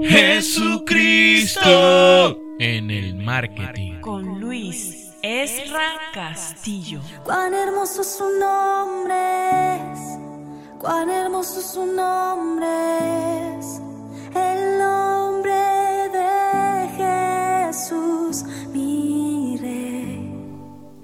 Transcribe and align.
Jesucristo 0.00 1.60
en 2.58 2.90
el 2.90 3.14
marketing. 3.14 4.00
Con 4.00 4.40
Luis 4.40 5.10
Esra 5.22 5.92
Castillo. 6.14 7.02
Cuán 7.22 7.52
hermoso 7.52 8.02
su 8.02 8.24
nombre 8.40 9.74
es, 9.92 9.98
cuán 10.80 11.10
hermoso 11.10 11.60
su 11.60 11.84
nombre 11.84 12.66
es, 13.58 13.82
el 14.34 14.78
nombre 14.78 15.52
de 16.08 16.88
Jesús, 17.68 18.44
mi 18.72 19.58
rey. 19.60 20.26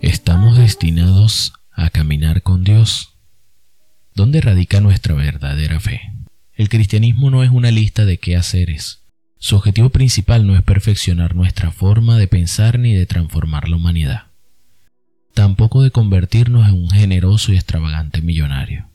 ¿Estamos 0.00 0.56
destinados 0.58 1.54
a 1.72 1.90
caminar 1.90 2.40
con 2.42 2.62
Dios? 2.62 3.18
¿Dónde 4.14 4.40
radica 4.40 4.80
nuestra 4.80 5.14
verdadera 5.14 5.80
fe? 5.80 6.00
El 6.56 6.70
cristianismo 6.70 7.30
no 7.30 7.44
es 7.44 7.50
una 7.50 7.70
lista 7.70 8.06
de 8.06 8.16
qué 8.16 8.34
haceres. 8.34 9.02
Su 9.36 9.56
objetivo 9.56 9.90
principal 9.90 10.46
no 10.46 10.56
es 10.56 10.62
perfeccionar 10.62 11.34
nuestra 11.34 11.70
forma 11.70 12.16
de 12.16 12.28
pensar 12.28 12.78
ni 12.78 12.94
de 12.94 13.04
transformar 13.04 13.68
la 13.68 13.76
humanidad. 13.76 14.28
Tampoco 15.34 15.82
de 15.82 15.90
convertirnos 15.90 16.66
en 16.66 16.74
un 16.74 16.90
generoso 16.90 17.52
y 17.52 17.56
extravagante 17.56 18.22
millonario. 18.22 18.88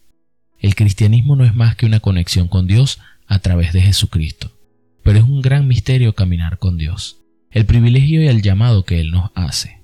El 0.57 0.73
cristianismo 0.73 1.35
no 1.35 1.45
es 1.45 1.53
más 1.53 1.75
que 1.75 1.85
una 1.85 1.99
conexión 1.99 2.47
con 2.47 2.66
Dios 2.66 2.99
a 3.27 3.38
través 3.39 3.73
de 3.73 3.81
Jesucristo, 3.83 4.52
pero 5.03 5.19
es 5.19 5.23
un 5.23 5.43
gran 5.43 5.67
misterio 5.67 6.16
caminar 6.16 6.57
con 6.57 6.80
Dios, 6.80 7.19
el 7.52 7.67
privilegio 7.67 8.23
y 8.23 8.27
el 8.27 8.41
llamado 8.41 8.85
que 8.85 8.99
Él 8.99 9.11
nos 9.11 9.30
hace. 9.35 9.81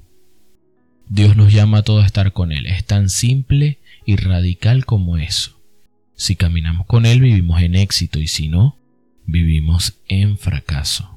Dios 1.09 1.38
nos 1.38 1.54
llama 1.54 1.80
a 1.80 1.84
todos 1.84 2.04
a 2.04 2.07
estar 2.07 2.34
con 2.34 2.52
Él, 2.52 2.66
es 2.66 2.84
tan 2.85 3.09
simple 3.09 3.77
y 4.04 4.16
radical 4.16 4.85
como 4.85 5.18
eso. 5.18 5.57
Si 6.17 6.35
caminamos 6.35 6.88
con 6.88 7.05
Él 7.05 7.21
vivimos 7.21 7.62
en 7.62 7.76
éxito 7.76 8.20
y 8.20 8.27
si 8.27 8.49
no, 8.49 8.76
vivimos 9.27 9.99
en 10.07 10.40
fracaso. 10.40 11.16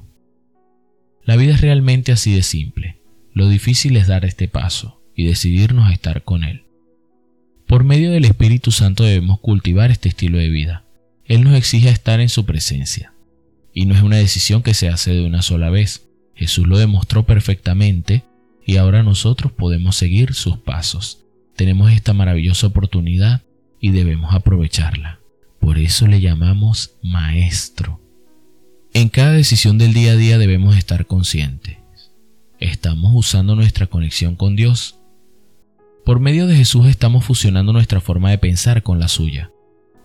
La 1.25 1.35
vida 1.35 1.55
es 1.55 1.61
realmente 1.61 2.11
así 2.11 2.33
de 2.33 2.43
simple. 2.43 2.99
Lo 3.33 3.49
difícil 3.49 3.97
es 3.97 4.05
dar 4.05 4.25
este 4.25 4.47
paso 4.47 5.01
y 5.15 5.25
decidirnos 5.25 5.89
a 5.89 5.93
estar 5.93 6.23
con 6.23 6.43
Él. 6.43 6.65
Por 7.65 7.83
medio 7.83 8.11
del 8.11 8.25
Espíritu 8.25 8.71
Santo 8.71 9.03
debemos 9.03 9.39
cultivar 9.39 9.89
este 9.89 10.09
estilo 10.09 10.37
de 10.37 10.49
vida. 10.49 10.85
Él 11.25 11.43
nos 11.43 11.55
exige 11.55 11.89
estar 11.89 12.19
en 12.19 12.29
su 12.29 12.45
presencia. 12.45 13.13
Y 13.73 13.87
no 13.87 13.95
es 13.95 14.03
una 14.03 14.17
decisión 14.17 14.61
que 14.61 14.75
se 14.75 14.87
hace 14.87 15.13
de 15.13 15.25
una 15.25 15.41
sola 15.41 15.71
vez. 15.71 16.07
Jesús 16.35 16.67
lo 16.67 16.77
demostró 16.77 17.25
perfectamente 17.25 18.23
y 18.67 18.77
ahora 18.77 19.01
nosotros 19.01 19.51
podemos 19.51 19.95
seguir 19.95 20.35
sus 20.35 20.57
pasos. 20.57 21.23
Tenemos 21.55 21.91
esta 21.91 22.13
maravillosa 22.13 22.67
oportunidad 22.67 23.41
y 23.81 23.89
debemos 23.91 24.33
aprovecharla. 24.33 25.19
Por 25.59 25.77
eso 25.77 26.07
le 26.07 26.21
llamamos 26.21 26.93
maestro. 27.01 27.99
En 28.93 29.09
cada 29.09 29.33
decisión 29.33 29.77
del 29.77 29.93
día 29.93 30.13
a 30.13 30.15
día 30.15 30.37
debemos 30.37 30.77
estar 30.77 31.07
conscientes. 31.07 31.77
¿Estamos 32.59 33.11
usando 33.13 33.55
nuestra 33.55 33.87
conexión 33.87 34.35
con 34.35 34.55
Dios? 34.55 34.99
Por 36.05 36.19
medio 36.19 36.47
de 36.47 36.55
Jesús 36.55 36.87
estamos 36.87 37.25
fusionando 37.25 37.73
nuestra 37.73 38.01
forma 38.01 38.29
de 38.29 38.37
pensar 38.37 38.83
con 38.83 38.99
la 38.99 39.07
suya. 39.07 39.51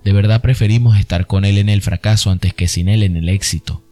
De 0.04 0.12
verdad 0.12 0.41
preferimos 0.41 0.98
estar 0.98 1.27
con 1.27 1.44
Él 1.44 1.58
en 1.58 1.69
el 1.69 1.82
fracaso 1.82 2.30
antes 2.30 2.54
que 2.54 2.69
sin 2.69 2.88
Él 2.88 3.02
en 3.02 3.16
el 3.16 3.28
éxito, 3.28 3.82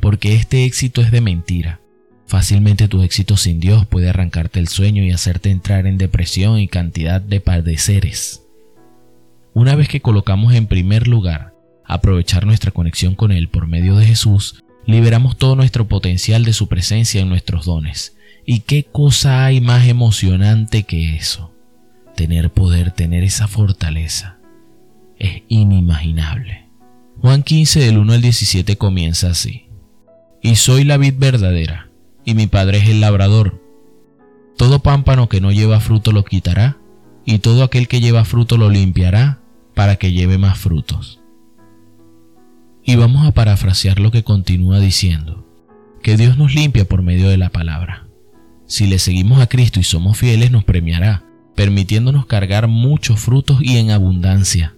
porque 0.00 0.34
este 0.34 0.64
éxito 0.64 1.00
es 1.00 1.10
de 1.10 1.20
mentira. 1.20 1.80
Fácilmente 2.26 2.88
tu 2.88 3.02
éxito 3.02 3.36
sin 3.36 3.60
Dios 3.60 3.86
puede 3.86 4.08
arrancarte 4.08 4.60
el 4.60 4.68
sueño 4.68 5.02
y 5.02 5.10
hacerte 5.10 5.50
entrar 5.50 5.86
en 5.86 5.98
depresión 5.98 6.58
y 6.58 6.68
cantidad 6.68 7.20
de 7.20 7.40
padeceres. 7.40 8.47
Una 9.58 9.74
vez 9.74 9.88
que 9.88 10.00
colocamos 10.00 10.54
en 10.54 10.68
primer 10.68 11.08
lugar 11.08 11.52
aprovechar 11.84 12.46
nuestra 12.46 12.70
conexión 12.70 13.16
con 13.16 13.32
Él 13.32 13.48
por 13.48 13.66
medio 13.66 13.96
de 13.96 14.06
Jesús, 14.06 14.62
liberamos 14.86 15.36
todo 15.36 15.56
nuestro 15.56 15.88
potencial 15.88 16.44
de 16.44 16.52
su 16.52 16.68
presencia 16.68 17.22
en 17.22 17.28
nuestros 17.28 17.66
dones. 17.66 18.16
¿Y 18.46 18.60
qué 18.60 18.84
cosa 18.84 19.44
hay 19.44 19.60
más 19.60 19.88
emocionante 19.88 20.84
que 20.84 21.16
eso? 21.16 21.52
Tener 22.14 22.52
poder, 22.52 22.92
tener 22.92 23.24
esa 23.24 23.48
fortaleza. 23.48 24.38
Es 25.18 25.42
inimaginable. 25.48 26.68
Juan 27.20 27.42
15 27.42 27.80
del 27.80 27.98
1 27.98 28.12
al 28.12 28.22
17 28.22 28.76
comienza 28.76 29.30
así. 29.30 29.66
Y 30.40 30.54
soy 30.54 30.84
la 30.84 30.98
vid 30.98 31.14
verdadera, 31.18 31.90
y 32.24 32.34
mi 32.34 32.46
Padre 32.46 32.78
es 32.78 32.88
el 32.88 33.00
labrador. 33.00 33.60
Todo 34.56 34.84
pámpano 34.84 35.28
que 35.28 35.40
no 35.40 35.50
lleva 35.50 35.80
fruto 35.80 36.12
lo 36.12 36.24
quitará, 36.24 36.76
y 37.24 37.40
todo 37.40 37.64
aquel 37.64 37.88
que 37.88 38.00
lleva 38.00 38.24
fruto 38.24 38.56
lo 38.56 38.70
limpiará 38.70 39.37
para 39.78 39.94
que 39.94 40.10
lleve 40.10 40.38
más 40.38 40.58
frutos. 40.58 41.20
Y 42.82 42.96
vamos 42.96 43.24
a 43.24 43.30
parafrasear 43.30 44.00
lo 44.00 44.10
que 44.10 44.24
continúa 44.24 44.80
diciendo, 44.80 45.46
que 46.02 46.16
Dios 46.16 46.36
nos 46.36 46.52
limpia 46.52 46.84
por 46.84 47.02
medio 47.02 47.28
de 47.28 47.36
la 47.36 47.50
palabra. 47.50 48.08
Si 48.66 48.88
le 48.88 48.98
seguimos 48.98 49.40
a 49.40 49.46
Cristo 49.46 49.78
y 49.78 49.84
somos 49.84 50.18
fieles, 50.18 50.50
nos 50.50 50.64
premiará, 50.64 51.22
permitiéndonos 51.54 52.26
cargar 52.26 52.66
muchos 52.66 53.20
frutos 53.20 53.60
y 53.62 53.76
en 53.76 53.92
abundancia. 53.92 54.74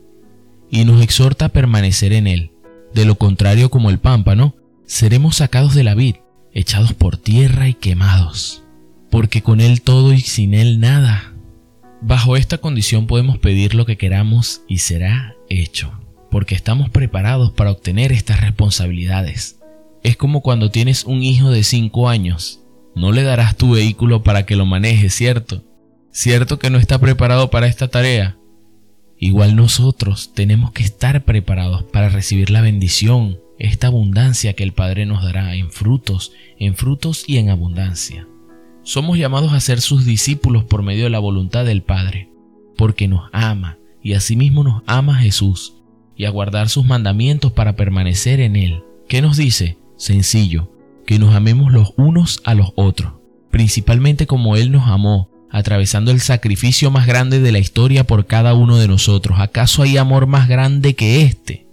Y 0.71 0.85
nos 0.85 1.01
exhorta 1.01 1.47
a 1.47 1.49
permanecer 1.49 2.13
en 2.13 2.27
Él. 2.27 2.51
De 2.93 3.07
lo 3.07 3.15
contrario, 3.15 3.71
como 3.71 3.89
el 3.89 4.01
pámpano, 4.01 4.55
seremos 4.85 5.37
sacados 5.37 5.75
de 5.75 5.83
la 5.83 5.95
vid, 5.95 6.17
echados 6.53 6.93
por 6.93 7.17
tierra 7.17 7.69
y 7.69 7.73
quemados. 7.73 8.65
Porque 9.11 9.41
con 9.41 9.63
Él 9.63 9.81
todo 9.81 10.13
y 10.13 10.21
sin 10.21 10.53
Él 10.53 10.79
nada. 10.79 11.30
Bajo 12.03 12.37
esta 12.37 12.59
condición 12.59 13.07
podemos 13.07 13.39
pedir 13.39 13.75
lo 13.75 13.85
que 13.85 13.99
queramos 13.99 14.63
y 14.67 14.79
será 14.79 15.37
hecho, 15.51 15.93
porque 16.31 16.55
estamos 16.55 16.89
preparados 16.89 17.53
para 17.53 17.71
obtener 17.71 18.11
estas 18.13 18.41
responsabilidades. 18.41 19.59
Es 20.03 20.17
como 20.17 20.41
cuando 20.41 20.71
tienes 20.71 21.05
un 21.05 21.23
hijo 21.23 21.51
de 21.51 21.63
5 21.63 22.09
años. 22.09 22.63
No 22.95 23.13
le 23.13 23.23
darás 23.23 23.57
tu 23.57 23.73
vehículo 23.73 24.23
para 24.23 24.47
que 24.47 24.57
lo 24.57 24.65
maneje, 24.65 25.11
¿cierto? 25.11 25.63
¿Cierto 26.11 26.59
que 26.59 26.71
no 26.71 26.79
está 26.79 26.99
preparado 26.99 27.51
para 27.51 27.67
esta 27.67 27.89
tarea? 27.89 28.39
Igual 29.19 29.55
nosotros 29.55 30.33
tenemos 30.35 30.73
que 30.73 30.83
estar 30.83 31.25
preparados 31.27 31.85
para 31.85 32.09
recibir 32.09 32.49
la 32.49 32.63
bendición, 32.63 33.39
esta 33.59 33.89
abundancia 33.89 34.55
que 34.55 34.63
el 34.63 34.73
Padre 34.73 35.05
nos 35.05 35.23
dará 35.23 35.55
en 35.55 35.71
frutos, 35.71 36.33
en 36.59 36.75
frutos 36.75 37.25
y 37.27 37.37
en 37.37 37.51
abundancia. 37.51 38.27
Somos 38.91 39.17
llamados 39.17 39.53
a 39.53 39.61
ser 39.61 39.81
sus 39.81 40.05
discípulos 40.05 40.65
por 40.65 40.83
medio 40.83 41.05
de 41.05 41.11
la 41.11 41.21
voluntad 41.21 41.65
del 41.65 41.81
Padre, 41.81 42.29
porque 42.77 43.07
nos 43.07 43.31
ama 43.33 43.79
y 44.03 44.15
asimismo 44.15 44.65
nos 44.65 44.83
ama 44.85 45.15
Jesús, 45.15 45.75
y 46.17 46.25
a 46.25 46.31
guardar 46.31 46.69
sus 46.69 46.85
mandamientos 46.85 47.53
para 47.53 47.77
permanecer 47.77 48.41
en 48.41 48.57
Él. 48.57 48.83
¿Qué 49.07 49.23
nos 49.23 49.37
dice? 49.37 49.79
Sencillo, 49.97 50.73
que 51.07 51.21
nos 51.21 51.37
amemos 51.37 51.71
los 51.71 51.93
unos 51.97 52.43
a 52.43 52.55
los 52.55 52.73
otros, 52.75 53.13
principalmente 53.53 54.27
como 54.27 54.57
Él 54.57 54.73
nos 54.73 54.89
amó, 54.89 55.31
atravesando 55.53 56.11
el 56.11 56.19
sacrificio 56.19 56.91
más 56.91 57.07
grande 57.07 57.39
de 57.39 57.53
la 57.53 57.61
historia 57.61 58.09
por 58.09 58.27
cada 58.27 58.55
uno 58.55 58.77
de 58.77 58.89
nosotros. 58.89 59.39
¿Acaso 59.39 59.85
hay 59.85 59.99
amor 59.99 60.27
más 60.27 60.49
grande 60.49 60.97
que 60.97 61.23
este? 61.23 61.65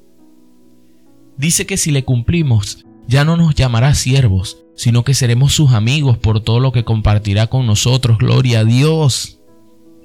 Dice 1.35 1.65
que 1.65 1.77
si 1.77 1.89
le 1.89 2.03
cumplimos, 2.03 2.85
ya 3.07 3.25
no 3.25 3.37
nos 3.37 3.55
llamará 3.55 3.95
siervos, 3.95 4.66
sino 4.77 5.03
que 5.03 5.13
seremos 5.13 5.53
sus 5.53 5.73
amigos 5.73 6.17
por 6.17 6.39
todo 6.39 6.61
lo 6.61 6.71
que 6.71 6.85
compartirá 6.85 7.47
con 7.47 7.65
nosotros. 7.67 8.19
Gloria 8.19 8.59
a 8.59 8.63
Dios. 8.63 9.41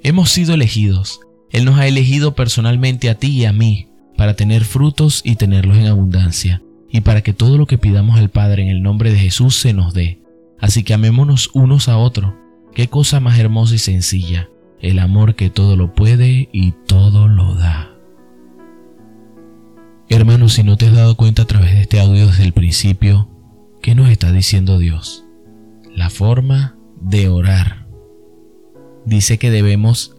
Hemos 0.01 0.31
sido 0.31 0.55
elegidos. 0.55 1.21
Él 1.51 1.63
nos 1.63 1.79
ha 1.79 1.87
elegido 1.87 2.35
personalmente 2.35 3.09
a 3.09 3.15
ti 3.15 3.29
y 3.29 3.45
a 3.45 3.53
mí 3.53 3.87
para 4.17 4.35
tener 4.35 4.65
frutos 4.65 5.21
y 5.23 5.35
tenerlos 5.35 5.77
en 5.77 5.87
abundancia, 5.87 6.61
y 6.89 7.01
para 7.01 7.21
que 7.21 7.33
todo 7.33 7.57
lo 7.57 7.65
que 7.65 7.77
pidamos 7.77 8.17
al 8.17 8.29
Padre 8.29 8.63
en 8.63 8.69
el 8.69 8.81
nombre 8.81 9.11
de 9.11 9.19
Jesús 9.19 9.55
se 9.55 9.73
nos 9.73 9.93
dé. 9.93 10.21
Así 10.59 10.83
que 10.83 10.93
amémonos 10.93 11.49
unos 11.53 11.87
a 11.87 11.97
otros. 11.97 12.33
Qué 12.73 12.87
cosa 12.87 13.19
más 13.19 13.37
hermosa 13.37 13.75
y 13.75 13.79
sencilla, 13.79 14.49
el 14.81 14.99
amor 14.99 15.35
que 15.35 15.49
todo 15.49 15.75
lo 15.75 15.93
puede 15.93 16.49
y 16.51 16.73
todo 16.87 17.27
lo 17.27 17.55
da. 17.55 17.95
Hermano, 20.09 20.49
si 20.49 20.63
no 20.63 20.77
te 20.77 20.87
has 20.87 20.93
dado 20.93 21.15
cuenta 21.15 21.43
a 21.43 21.45
través 21.45 21.73
de 21.73 21.81
este 21.81 21.99
audio 21.99 22.27
desde 22.27 22.43
el 22.43 22.53
principio, 22.53 23.29
¿Qué 23.83 23.95
nos 23.95 24.09
está 24.09 24.31
diciendo 24.31 24.79
Dios? 24.79 25.25
La 25.93 26.09
forma 26.09 26.77
de 27.01 27.27
orar. 27.27 27.85
Dice 29.05 29.37
que 29.37 29.51
debemos 29.51 30.15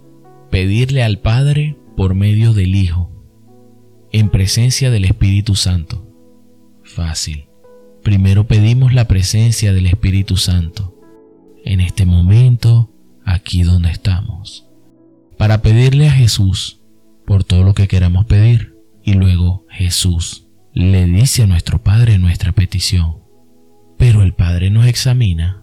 pedirle 0.51 1.03
al 1.03 1.19
Padre 1.19 1.79
por 1.97 2.15
medio 2.15 2.53
del 2.53 2.75
Hijo, 2.75 3.11
en 4.13 4.29
presencia 4.29 4.91
del 4.91 5.07
Espíritu 5.07 5.55
Santo. 5.55 6.07
Fácil. 6.83 7.47
Primero 8.03 8.47
pedimos 8.47 8.93
la 8.93 9.09
presencia 9.09 9.73
del 9.73 9.87
Espíritu 9.87 10.37
Santo, 10.37 11.01
en 11.65 11.81
este 11.81 12.05
momento, 12.05 12.93
aquí 13.25 13.63
donde 13.63 13.89
estamos, 13.89 14.69
para 15.39 15.63
pedirle 15.63 16.09
a 16.09 16.13
Jesús 16.13 16.83
por 17.25 17.45
todo 17.45 17.65
lo 17.65 17.73
que 17.73 17.89
queramos 17.89 18.27
pedir, 18.27 18.77
y 19.03 19.15
luego 19.15 19.65
Jesús 19.71 20.49
le 20.75 21.07
dice 21.07 21.45
a 21.45 21.47
nuestro 21.47 21.83
Padre 21.83 22.19
nuestra 22.19 22.53
petición. 22.53 23.24
Pero 24.07 24.23
el 24.23 24.35
Padre 24.35 24.69
nos 24.69 24.85
examina 24.85 25.63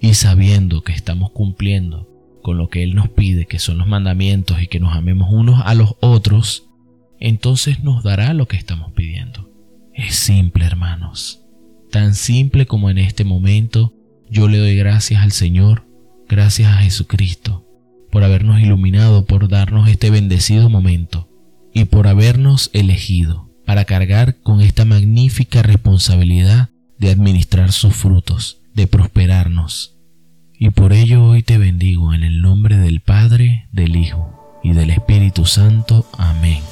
y 0.00 0.14
sabiendo 0.14 0.82
que 0.82 0.92
estamos 0.92 1.32
cumpliendo 1.32 2.08
con 2.40 2.56
lo 2.56 2.68
que 2.68 2.84
Él 2.84 2.94
nos 2.94 3.08
pide, 3.08 3.46
que 3.46 3.58
son 3.58 3.78
los 3.78 3.88
mandamientos 3.88 4.62
y 4.62 4.68
que 4.68 4.78
nos 4.78 4.94
amemos 4.94 5.28
unos 5.32 5.60
a 5.64 5.74
los 5.74 5.96
otros, 5.98 6.68
entonces 7.18 7.82
nos 7.82 8.04
dará 8.04 8.32
lo 8.32 8.46
que 8.46 8.56
estamos 8.56 8.92
pidiendo. 8.92 9.50
Es 9.92 10.14
simple, 10.14 10.64
hermanos. 10.64 11.42
Tan 11.90 12.14
simple 12.14 12.66
como 12.66 12.90
en 12.90 12.98
este 12.98 13.24
momento 13.24 13.92
yo 14.30 14.46
le 14.48 14.58
doy 14.58 14.76
gracias 14.76 15.24
al 15.24 15.32
Señor, 15.32 15.84
gracias 16.28 16.72
a 16.72 16.76
Jesucristo, 16.76 17.66
por 18.12 18.22
habernos 18.22 18.60
iluminado, 18.60 19.24
por 19.24 19.48
darnos 19.48 19.88
este 19.88 20.10
bendecido 20.10 20.70
momento 20.70 21.28
y 21.72 21.86
por 21.86 22.06
habernos 22.06 22.70
elegido 22.72 23.50
para 23.66 23.84
cargar 23.84 24.36
con 24.42 24.60
esta 24.60 24.84
magnífica 24.84 25.64
responsabilidad 25.64 26.70
de 26.98 27.10
administrar 27.10 27.72
sus 27.72 27.94
frutos, 27.94 28.58
de 28.74 28.86
prosperarnos. 28.86 29.94
Y 30.58 30.70
por 30.70 30.92
ello 30.92 31.24
hoy 31.24 31.42
te 31.42 31.58
bendigo 31.58 32.14
en 32.14 32.22
el 32.22 32.40
nombre 32.40 32.76
del 32.76 33.00
Padre, 33.00 33.68
del 33.72 33.96
Hijo 33.96 34.60
y 34.62 34.72
del 34.72 34.90
Espíritu 34.90 35.44
Santo. 35.44 36.06
Amén. 36.16 36.62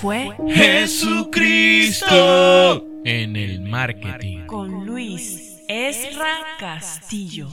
Fue 0.00 0.30
Jesucristo 0.48 2.06
en 3.04 3.36
el 3.36 3.60
marketing. 3.60 4.46
con 4.46 4.84
Luis 4.86 5.62
Esra 5.68 6.38
Castillo. 6.58 7.48